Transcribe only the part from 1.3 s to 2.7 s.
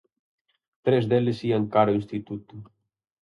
ían cara ao instituto.